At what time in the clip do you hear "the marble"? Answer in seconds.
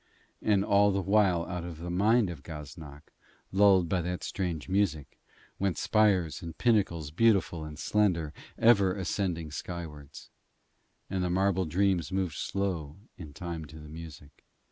11.23-11.65